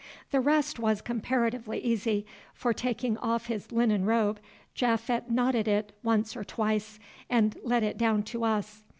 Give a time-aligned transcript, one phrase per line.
[0.31, 4.39] The rest was comparatively easy, for taking off his linen robe,
[4.73, 6.97] Japhet knotted it once or twice,
[7.29, 8.83] and let it down to us.